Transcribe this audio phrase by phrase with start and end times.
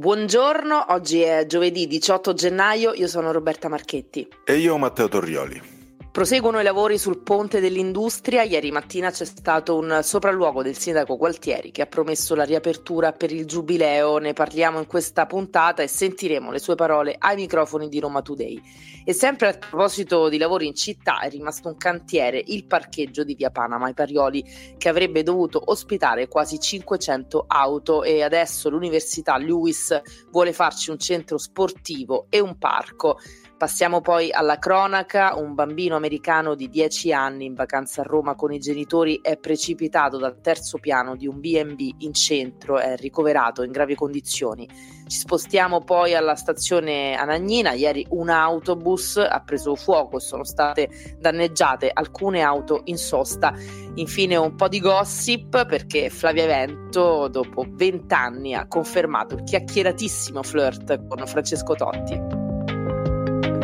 [0.00, 4.26] Buongiorno, oggi è giovedì 18 gennaio, io sono Roberta Marchetti.
[4.46, 5.79] E io Matteo Torrioli.
[6.12, 8.42] Proseguono i lavori sul ponte dell'industria.
[8.42, 13.30] Ieri mattina c'è stato un sopralluogo del sindaco Gualtieri che ha promesso la riapertura per
[13.30, 14.18] il giubileo.
[14.18, 18.60] Ne parliamo in questa puntata e sentiremo le sue parole ai microfoni di Roma Today.
[19.04, 23.36] E sempre a proposito di lavori in città, è rimasto un cantiere, il parcheggio di
[23.36, 24.44] via Panama ai Parioli,
[24.76, 29.98] che avrebbe dovuto ospitare quasi 500 auto e adesso l'Università Lewis
[30.32, 33.16] vuole farci un centro sportivo e un parco.
[33.60, 35.34] Passiamo poi alla cronaca.
[35.36, 40.16] Un bambino americano di 10 anni in vacanza a Roma con i genitori è precipitato
[40.16, 44.66] dal terzo piano di un BB in centro, è ricoverato in gravi condizioni.
[45.06, 47.72] Ci spostiamo poi alla stazione Anagnina.
[47.72, 53.52] Ieri un autobus ha preso fuoco e sono state danneggiate alcune auto in sosta.
[53.96, 60.42] Infine un po' di gossip perché Flavia Vento dopo 20 anni ha confermato il chiacchieratissimo
[60.42, 62.39] flirt con Francesco Totti.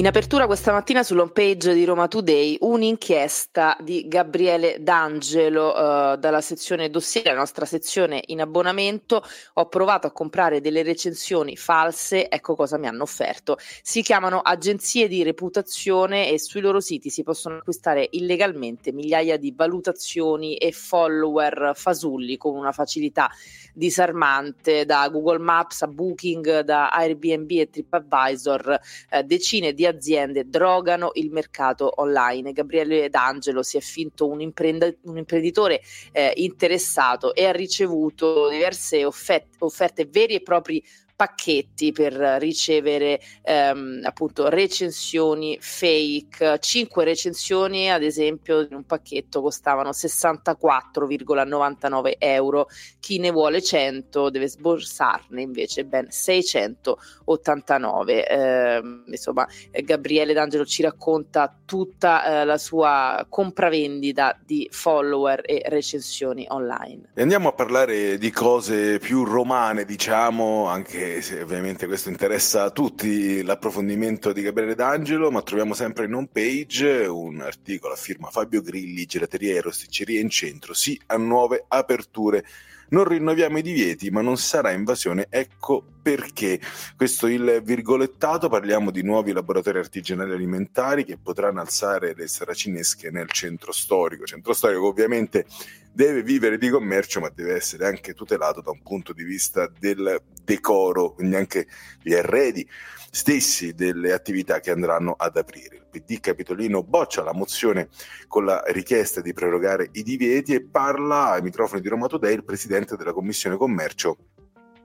[0.00, 5.76] In apertura questa mattina sull'home page di Roma Today un'inchiesta di Gabriele D'Angelo
[6.14, 9.22] eh, dalla sezione dossier, la nostra sezione in abbonamento.
[9.52, 13.58] Ho provato a comprare delle recensioni false, ecco cosa mi hanno offerto.
[13.82, 19.52] Si chiamano agenzie di reputazione e sui loro siti si possono acquistare illegalmente migliaia di
[19.54, 23.28] valutazioni e follower fasulli con una facilità
[23.74, 31.10] disarmante da Google Maps a Booking, da Airbnb e TripAdvisor, eh, decine di aziende drogano
[31.14, 32.52] il mercato online.
[32.52, 35.80] Gabriele D'Angelo si è finto un, imprend- un imprenditore
[36.12, 40.82] eh, interessato e ha ricevuto diverse offerte, offerte veri e propri
[41.20, 46.58] pacchetti per ricevere ehm, appunto recensioni fake.
[46.60, 52.68] Cinque recensioni, ad esempio, in un pacchetto costavano 64,99 euro.
[53.00, 58.26] Chi ne vuole 100 deve sborsarne invece ben 689.
[58.26, 66.46] Eh, insomma, Gabriele D'Angelo ci racconta tutta eh, la sua compravendita di follower e recensioni
[66.48, 67.10] online.
[67.12, 71.09] E andiamo a parlare di cose più romane, diciamo, anche
[71.40, 77.06] ovviamente questo interessa a tutti, l'approfondimento di Gabriele D'Angelo, ma troviamo sempre in home page
[77.06, 82.44] un articolo a firma Fabio Grilli, gelateria e rosticceria in centro, sì a nuove aperture.
[82.90, 85.26] Non rinnoviamo i divieti, ma non sarà invasione.
[85.30, 86.60] Ecco perché.
[86.96, 88.48] Questo il virgolettato.
[88.48, 94.24] Parliamo di nuovi laboratori artigianali alimentari che potranno alzare le saracinesche nel centro storico.
[94.24, 95.46] Centro storico, ovviamente,
[95.92, 100.20] deve vivere di commercio, ma deve essere anche tutelato da un punto di vista del
[100.44, 101.66] decoro, quindi anche
[102.02, 102.68] gli arredi
[103.10, 105.76] stessi delle attività che andranno ad aprire.
[105.76, 107.88] Il PD Capitolino boccia la mozione
[108.28, 112.44] con la richiesta di prorogare i divieti e parla ai microfoni di Roma Today il
[112.44, 114.16] presidente della Commissione Commercio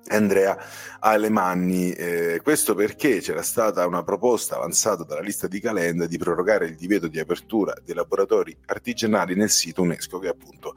[0.08, 0.58] Andrea
[1.00, 1.92] Alemanni.
[1.92, 6.76] Eh, questo perché c'era stata una proposta avanzata dalla lista di Calenda di prorogare il
[6.76, 10.76] divieto di apertura dei laboratori artigianali nel sito UNESCO, che è appunto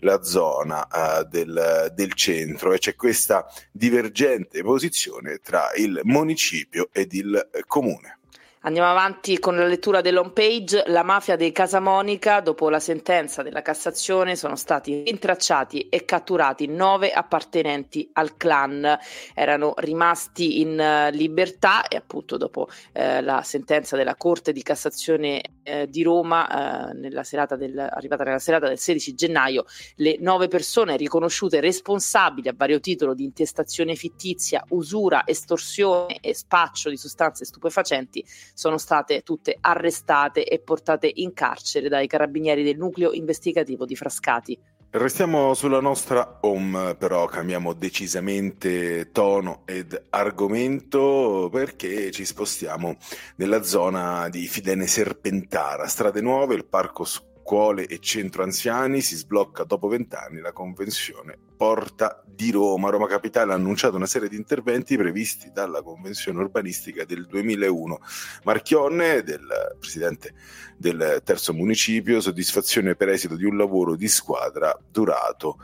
[0.00, 7.12] la zona eh, del, del, centro, e c'è questa divergente posizione tra il municipio ed
[7.12, 8.18] il comune.
[8.62, 10.82] Andiamo avanti con la lettura dell'home page.
[10.86, 17.12] La mafia dei Casamonica, dopo la sentenza della Cassazione, sono stati rintracciati e catturati nove
[17.12, 18.98] appartenenti al clan.
[19.32, 25.40] Erano rimasti in uh, libertà e appunto dopo uh, la sentenza della Corte di Cassazione
[25.68, 27.22] uh, di Roma, nella
[27.56, 29.64] del, arrivata nella serata del 16 gennaio,
[29.96, 36.88] le nove persone riconosciute responsabili a vario titolo di intestazione fittizia, usura, estorsione e spaccio
[36.88, 38.24] di sostanze stupefacenti
[38.54, 44.58] sono state tutte arrestate e portate in carcere dai carabinieri del nucleo investigativo di Frascati.
[44.90, 52.96] Restiamo sulla nostra home, però cambiamo decisamente tono ed argomento perché ci spostiamo
[53.36, 59.64] nella zona di Fidene Serpentara, strade nuove, il parco scuole e centro anziani si sblocca
[59.64, 62.88] dopo vent'anni la convenzione Porta di Roma.
[62.88, 67.98] Roma Capitale ha annunciato una serie di interventi previsti dalla convenzione urbanistica del 2001.
[68.44, 70.34] Marchionne, del presidente
[70.76, 75.58] del terzo municipio, soddisfazione per esito di un lavoro di squadra durato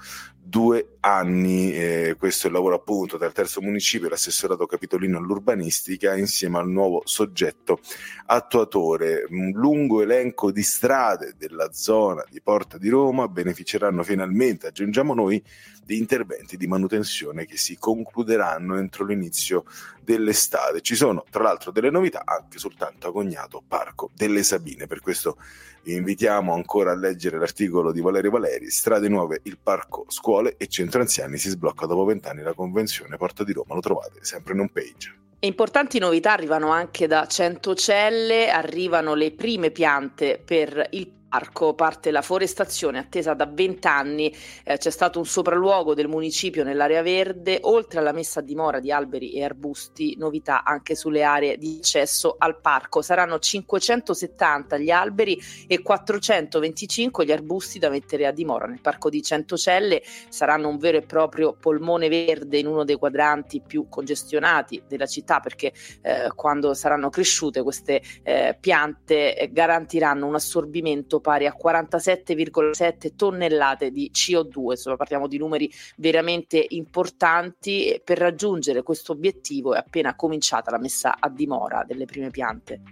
[0.44, 1.72] due anni.
[1.72, 6.68] Eh, questo è il lavoro appunto tra terzo municipio e l'assessorato capitolino all'urbanistica insieme al
[6.68, 7.78] nuovo soggetto
[8.26, 9.26] attuatore.
[9.30, 15.42] Un lungo elenco di strade della zona di Porta di Roma beneficeranno finalmente, aggiungiamo noi,
[15.84, 19.64] di interventi di manutenzione che si concluderanno entro l'inizio
[20.00, 20.80] dell'estate.
[20.80, 25.36] Ci sono tra l'altro delle novità anche sul tanto agognato Parco delle Sabine, per questo
[25.82, 30.66] vi invitiamo ancora a leggere l'articolo di Valerio Valeri, Strade Nuove, il Parco Scuole e
[30.66, 34.60] Centro Anziani si sblocca dopo vent'anni la convenzione Porta di Roma, lo trovate sempre in
[34.60, 35.18] home page.
[35.40, 42.22] Importanti novità arrivano anche da Centocelle, arrivano le prime piante per il parco parte la
[42.22, 44.32] forestazione attesa da 20 anni,
[44.62, 48.92] eh, c'è stato un sopralluogo del municipio nell'area verde, oltre alla messa a dimora di
[48.92, 53.02] alberi e arbusti, novità anche sulle aree di accesso al parco.
[53.02, 55.36] Saranno 570 gli alberi
[55.66, 60.98] e 425 gli arbusti da mettere a dimora nel parco di Centocelle, saranno un vero
[60.98, 66.74] e proprio polmone verde in uno dei quadranti più congestionati della città perché eh, quando
[66.74, 74.72] saranno cresciute queste eh, piante eh, garantiranno un assorbimento pari a 47,7 tonnellate di CO2,
[74.72, 81.16] insomma parliamo di numeri veramente importanti per raggiungere questo obiettivo è appena cominciata la messa
[81.18, 82.82] a dimora delle prime piante.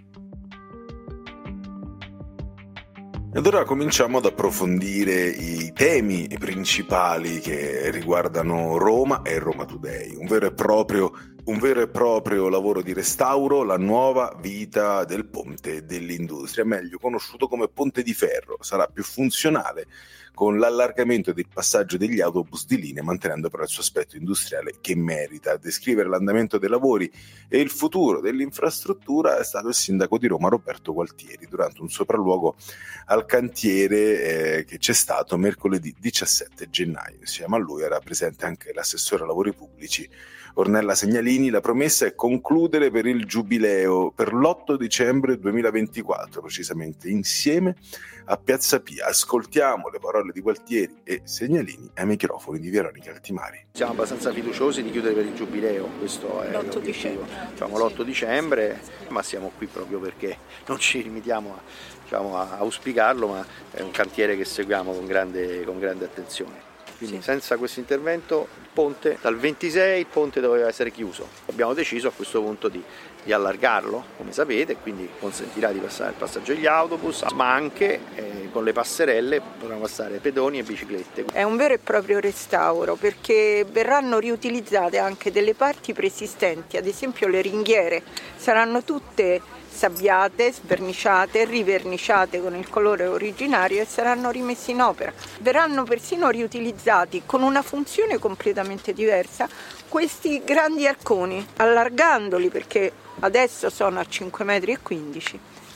[3.35, 10.27] Ed ora cominciamo ad approfondire i temi principali che riguardano Roma e Roma Today, un
[10.27, 11.11] vero e proprio
[11.45, 17.49] un vero e proprio lavoro di restauro, la nuova vita del ponte dell'industria, meglio conosciuto
[17.49, 19.87] come ponte di ferro, sarà più funzionale
[20.33, 24.95] con l'allargamento del passaggio degli autobus di linea, mantenendo però il suo aspetto industriale che
[24.95, 25.51] merita.
[25.51, 27.11] A descrivere l'andamento dei lavori
[27.47, 32.55] e il futuro dell'infrastruttura è stato il sindaco di Roma Roberto Gualtieri durante un sopralluogo
[33.07, 37.17] al cantiere eh, che c'è stato mercoledì 17 gennaio.
[37.19, 40.09] Insieme a lui era presente anche l'assessore ai lavori pubblici
[40.55, 47.75] Ornella Segnalini, la promessa è concludere per il giubileo per l'8 dicembre 2024, precisamente insieme
[48.25, 49.07] a Piazza Pia.
[49.07, 53.65] Ascoltiamo le parole di Gualtieri e Segnalini ai microfoni di Veronica Altimari.
[53.71, 57.25] Siamo abbastanza fiduciosi di chiudere per il giubileo, questo è l'8 dicembre.
[57.49, 61.61] Diciamo l'8 dicembre, ma siamo qui proprio perché non ci limitiamo a,
[62.03, 66.72] diciamo, a auspicarlo, ma è un cantiere che seguiamo con grande, con grande attenzione.
[66.97, 67.21] Quindi sì.
[67.23, 71.27] senza questo intervento il ponte, dal 26 il ponte doveva essere chiuso.
[71.47, 72.81] Abbiamo deciso a questo punto di,
[73.23, 78.49] di allargarlo, come sapete, quindi consentirà di passare il passaggio degli autobus, ma anche eh,
[78.51, 81.25] con le passerelle potranno passare pedoni e biciclette.
[81.31, 87.27] È un vero e proprio restauro perché verranno riutilizzate anche delle parti preesistenti, ad esempio
[87.27, 88.03] le ringhiere
[88.35, 89.41] saranno tutte
[89.73, 95.11] sabbiate, sverniciate, riverniciate con il colore originario e saranno rimessi in opera.
[95.39, 99.49] Verranno persino riutilizzati con una funzione completamente diversa
[99.89, 102.91] questi grandi arconi, allargandoli perché
[103.23, 104.79] adesso sono a 5,15 metri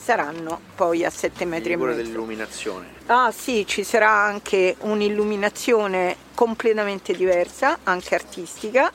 [0.08, 1.98] saranno poi a 7 metri e mezzo.
[1.98, 2.86] dell'illuminazione.
[3.08, 8.90] Ah sì, ci sarà anche un'illuminazione completamente diversa, anche artistica,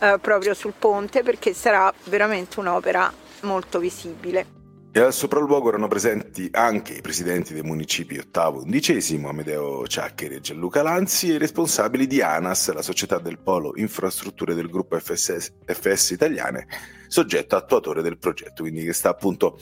[0.00, 4.63] eh, proprio sul ponte perché sarà veramente un'opera molto visibile.
[4.96, 10.36] E al sopralluogo erano presenti anche i presidenti dei municipi ottavo e undicesimo, Amedeo Ciaccheri
[10.36, 14.96] e Gianluca Lanzi, e i responsabili di ANAS, la società del polo infrastrutture del gruppo
[14.96, 16.68] FS, FS Italiane,
[17.08, 19.58] soggetto attuatore del progetto, quindi che sta appunto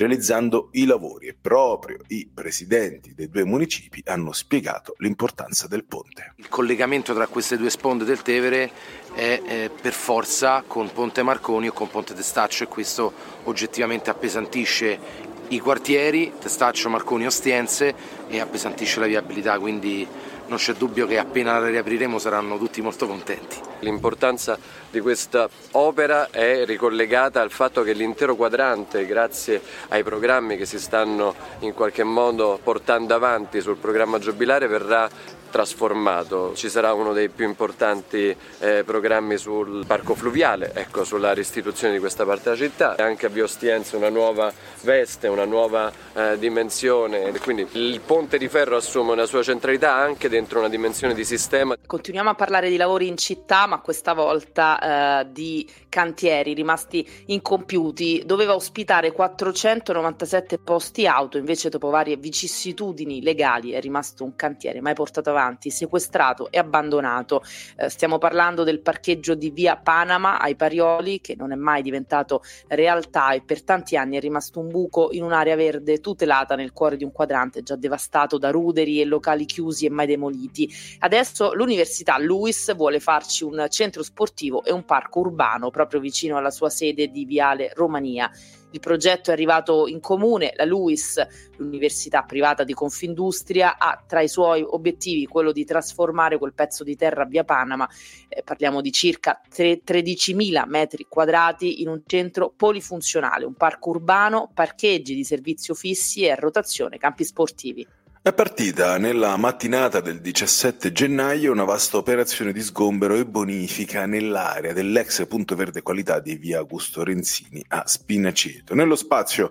[0.00, 6.32] realizzando i lavori e proprio i presidenti dei due municipi hanno spiegato l'importanza del ponte.
[6.36, 8.70] Il collegamento tra queste due sponde del Tevere
[9.12, 13.12] è eh, per forza con Ponte Marconi o con Ponte Testaccio e questo
[13.44, 17.94] oggettivamente appesantisce i quartieri, Testaccio, Marconi, Ostiense
[18.26, 20.06] e appesantisce la viabilità, quindi
[20.46, 23.69] non c'è dubbio che appena la riapriremo saranno tutti molto contenti.
[23.80, 24.58] L'importanza
[24.90, 30.78] di questa opera è ricollegata al fatto che l'intero quadrante, grazie ai programmi che si
[30.78, 35.08] stanno in qualche modo portando avanti sul programma giubilare, verrà
[35.50, 36.54] trasformato.
[36.54, 41.98] Ci sarà uno dei più importanti eh, programmi sul parco fluviale, ecco, sulla restituzione di
[41.98, 42.94] questa parte della città.
[42.96, 47.32] Anche a Biostiense una nuova veste, una nuova eh, dimensione.
[47.40, 51.76] Quindi il ponte di ferro assume una sua centralità anche dentro una dimensione di sistema.
[51.84, 58.24] Continuiamo a parlare di lavori in città, ma questa volta eh, di cantieri rimasti incompiuti.
[58.26, 64.94] Doveva ospitare 497 posti auto, invece dopo varie vicissitudini legali è rimasto un cantiere mai
[64.94, 67.42] portato avanti sequestrato e abbandonato.
[67.76, 72.42] Eh, stiamo parlando del parcheggio di via Panama ai Parioli, che non è mai diventato
[72.66, 76.96] realtà e per tanti anni è rimasto un buco in un'area verde tutelata nel cuore
[76.96, 80.68] di un quadrante già devastato da ruderi e locali chiusi e mai demoliti.
[80.98, 86.50] Adesso l'Università Lewis vuole farci un centro sportivo e un parco urbano proprio vicino alla
[86.50, 88.30] sua sede di Viale Romania.
[88.72, 91.26] Il progetto è arrivato in comune, la LUIS,
[91.56, 96.94] l'università privata di Confindustria, ha tra i suoi obiettivi quello di trasformare quel pezzo di
[96.94, 97.88] terra via Panama,
[98.28, 105.16] eh, parliamo di circa 13.000 metri quadrati, in un centro polifunzionale, un parco urbano, parcheggi
[105.16, 107.84] di servizio fissi e a rotazione campi sportivi.
[108.30, 114.72] È partita nella mattinata del 17 gennaio una vasta operazione di sgombero e bonifica nell'area
[114.72, 118.76] dell'ex punto verde qualità di via Augusto Renzini a Spinaceto.
[118.76, 119.50] Nello spazio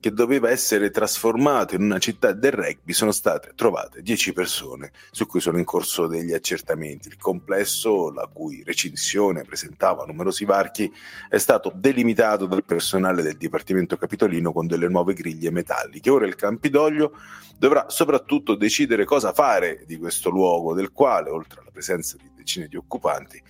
[0.00, 5.26] che doveva essere trasformato in una città del rugby, sono state trovate 10 persone su
[5.26, 7.08] cui sono in corso degli accertamenti.
[7.08, 10.90] Il complesso, la cui recinzione presentava numerosi varchi,
[11.28, 16.08] è stato delimitato dal personale del Dipartimento Capitolino con delle nuove griglie metalliche.
[16.08, 17.12] Ora il Campidoglio
[17.58, 22.68] dovrà soprattutto decidere cosa fare di questo luogo, del quale, oltre alla presenza di decine
[22.68, 23.42] di occupanti,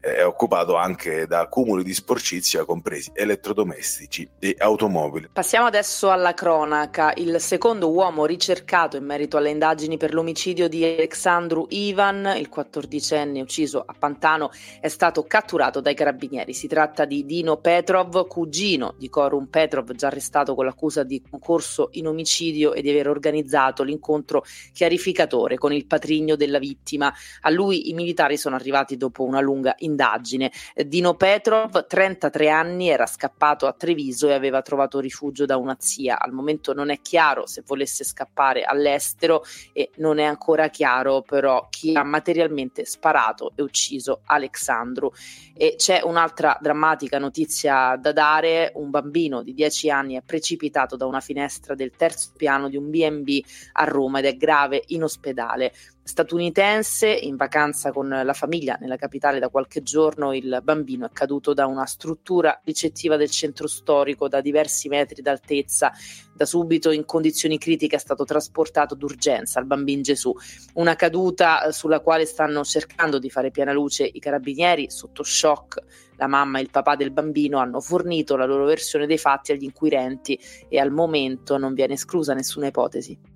[0.00, 5.28] è occupato anche da accumuli di sporcizia compresi elettrodomestici e automobili.
[5.30, 7.12] Passiamo adesso alla cronaca.
[7.16, 13.42] Il secondo uomo ricercato in merito alle indagini per l'omicidio di Alexandru Ivan, il quattordicenne
[13.42, 16.54] ucciso a Pantano, è stato catturato dai carabinieri.
[16.54, 21.88] Si tratta di Dino Petrov, cugino di Korun Petrov, già arrestato con l'accusa di concorso
[21.92, 27.12] in omicidio e di aver organizzato l'incontro chiarificatore con il patrigno della vittima.
[27.42, 30.50] A lui i militari sono arrivati dopo una lunga indagine indagine.
[30.74, 36.18] Dino Petrov, 33 anni, era scappato a Treviso e aveva trovato rifugio da una zia.
[36.18, 39.42] Al momento non è chiaro se volesse scappare all'estero
[39.72, 45.12] e non è ancora chiaro però chi ha materialmente sparato e ucciso Alexandru.
[45.54, 51.06] E c'è un'altra drammatica notizia da dare, un bambino di 10 anni è precipitato da
[51.06, 53.42] una finestra del terzo piano di un B&B
[53.72, 55.72] a Roma ed è grave in ospedale
[56.10, 61.54] statunitense in vacanza con la famiglia nella capitale da qualche giorno il bambino è caduto
[61.54, 65.92] da una struttura ricettiva del centro storico da diversi metri d'altezza.
[66.34, 70.34] Da subito in condizioni critiche è stato trasportato d'urgenza al bambino Gesù.
[70.74, 74.90] Una caduta eh, sulla quale stanno cercando di fare piena luce i carabinieri.
[74.90, 75.80] Sotto shock
[76.16, 79.62] la mamma e il papà del bambino hanno fornito la loro versione dei fatti agli
[79.62, 80.36] inquirenti
[80.68, 83.29] e al momento non viene esclusa nessuna ipotesi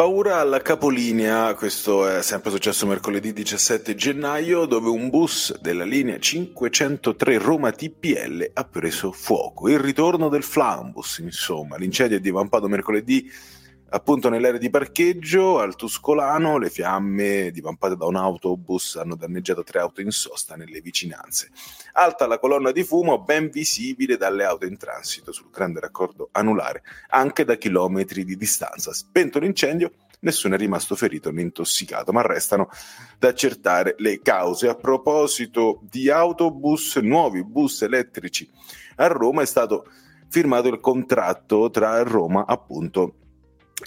[0.00, 6.18] Paura alla capolinea, questo è sempre successo mercoledì 17 gennaio, dove un bus della linea
[6.18, 9.68] 503 Roma TPL ha preso fuoco.
[9.68, 13.30] Il ritorno del Flambus, insomma, l'incendio è divampato mercoledì
[13.92, 19.80] Appunto nell'area di parcheggio al Tuscolano le fiamme divampate da un autobus hanno danneggiato tre
[19.80, 21.50] auto in sosta nelle vicinanze.
[21.94, 26.84] Alta la colonna di fumo ben visibile dalle auto in transito sul grande raccordo anulare,
[27.08, 28.92] anche da chilometri di distanza.
[28.92, 32.68] Spento l'incendio, nessuno è rimasto ferito né intossicato, ma restano
[33.18, 34.68] da accertare le cause.
[34.68, 38.48] A proposito di autobus, nuovi bus elettrici
[38.96, 39.86] a Roma è stato
[40.28, 43.29] firmato il contratto tra Roma appunto e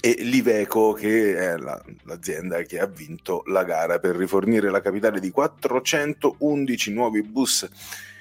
[0.00, 5.30] l'Iveco che è la, l'azienda che ha vinto la gara per rifornire la capitale di
[5.30, 7.68] 411 nuovi bus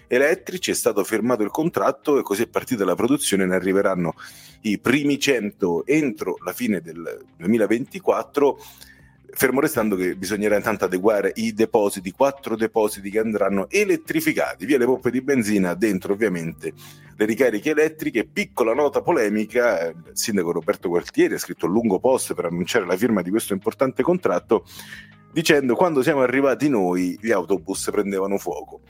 [0.07, 0.71] elettrici.
[0.71, 3.45] È stato firmato il contratto e così è partita la produzione.
[3.45, 4.15] Ne arriveranno
[4.61, 8.59] i primi 100 entro la fine del 2024
[9.35, 14.85] fermo restando che bisognerà intanto adeguare i depositi, quattro depositi che andranno elettrificati via le
[14.85, 16.73] pompe di benzina, dentro ovviamente
[17.15, 18.25] le ricariche elettriche.
[18.25, 22.97] Piccola nota polemica, il sindaco Roberto Gualtieri ha scritto un lungo post per annunciare la
[22.97, 24.65] firma di questo importante contratto
[25.31, 28.81] dicendo quando siamo arrivati noi gli autobus prendevano fuoco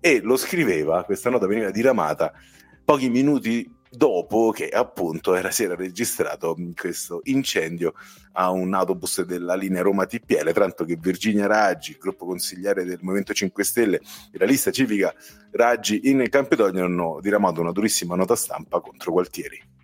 [0.00, 2.32] e lo scriveva, questa nota veniva diramata
[2.82, 7.94] pochi minuti dopo che appunto era, si era registrato questo incendio
[8.32, 13.32] a un autobus della linea Roma TPL, tanto che Virginia Raggi, gruppo consigliere del Movimento
[13.32, 15.12] 5 Stelle e la lista civica
[15.50, 19.79] Raggi in Campidoglio hanno diramato una durissima nota stampa contro Gualtieri.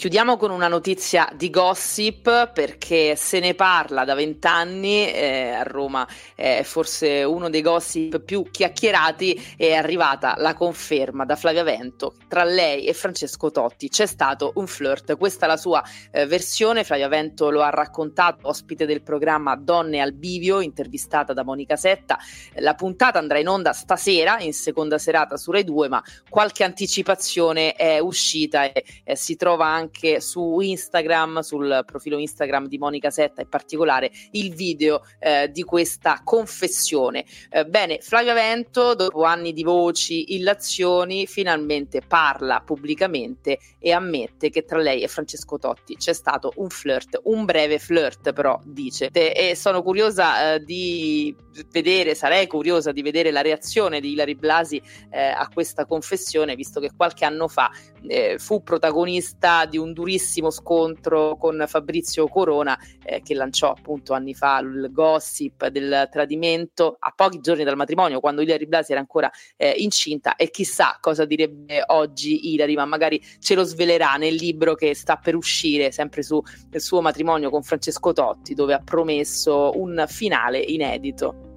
[0.00, 6.08] Chiudiamo con una notizia di gossip perché se ne parla da vent'anni eh, a Roma,
[6.34, 12.44] è forse uno dei gossip più chiacchierati, è arrivata la conferma da Flavia Vento tra
[12.44, 15.18] lei e Francesco Totti c'è stato un flirt.
[15.18, 20.00] Questa è la sua eh, versione, Flavia Vento lo ha raccontato, ospite del programma Donne
[20.00, 22.18] al Bivio, intervistata da Monica Setta.
[22.54, 27.74] La puntata andrà in onda stasera, in seconda serata su Rai 2, ma qualche anticipazione
[27.74, 33.10] è uscita e eh, si trova anche anche su Instagram, sul profilo Instagram di Monica
[33.10, 37.24] Setta in particolare, il video eh, di questa confessione.
[37.50, 44.64] Eh, bene, Flavia Vento, dopo anni di voci, illazioni, finalmente parla pubblicamente e ammette che
[44.64, 49.08] tra lei e Francesco Totti c'è stato un flirt, un breve flirt però, dice.
[49.10, 51.34] E sono curiosa eh, di
[51.70, 54.80] vedere, sarei curiosa di vedere la reazione di Ilari Blasi
[55.10, 57.70] eh, a questa confessione, visto che qualche anno fa
[58.06, 64.34] eh, fu protagonista di un durissimo scontro con Fabrizio Corona eh, che lanciò appunto anni
[64.34, 69.30] fa il gossip del tradimento a pochi giorni dal matrimonio quando Ilari Blasi era ancora
[69.56, 74.74] eh, incinta e chissà cosa direbbe oggi Ilari ma magari ce lo svelerà nel libro
[74.74, 76.42] che sta per uscire sempre sul
[76.76, 81.49] suo matrimonio con Francesco Totti dove ha promesso un finale inedito.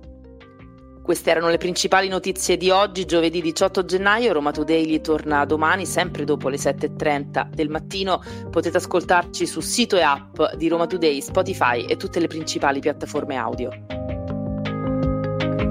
[1.04, 4.32] Queste erano le principali notizie di oggi, giovedì 18 gennaio.
[4.32, 8.24] Roma Today torna domani, sempre dopo le 7.30 del mattino.
[8.50, 13.36] Potete ascoltarci su sito e app di Roma Today, Spotify e tutte le principali piattaforme
[13.36, 13.70] audio.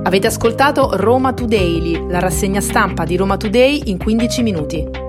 [0.03, 5.01] Avete ascoltato Roma Today, la rassegna stampa di Roma Today in 15 minuti.